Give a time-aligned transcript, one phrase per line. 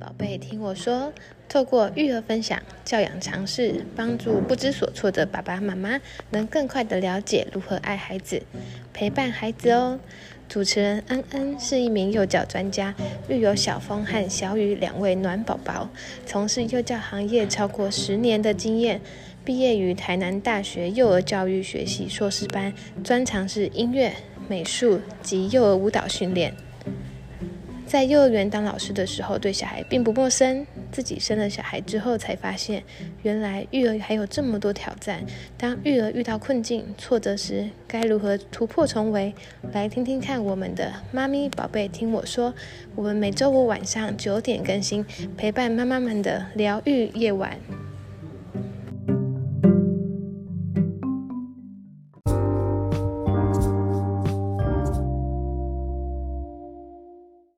[0.00, 1.12] 宝贝，听我说，
[1.46, 8.42] 透过育儿分享、教养尝试，帮助不知所措的爸爸妈妈，能更快地了解如何爱孩子、
[8.94, 10.00] 陪伴孩子哦。
[10.48, 12.94] 主持人恩恩是一名幼教专家，
[13.28, 15.90] 育有小峰和小雨两位暖宝宝，
[16.24, 19.02] 从事幼教行业超过十年的经验，
[19.44, 22.72] 毕业于台南大学幼儿教育学系硕士班，
[23.04, 24.14] 专长是音乐、
[24.48, 26.54] 美术及幼儿舞蹈训练。
[27.90, 30.64] 在幼儿园当老师的时候，对小孩并不陌生。
[30.92, 32.84] 自己生了小孩之后，才发现
[33.24, 35.24] 原来育儿还有这么多挑战。
[35.58, 39.34] 当育儿遇到困境、挫折时，该如何突破重围？
[39.72, 42.54] 来听听看我们的妈咪宝贝听我说。
[42.94, 45.04] 我们每周五晚上九点更新，
[45.36, 47.58] 陪伴妈妈们的疗愈夜晚。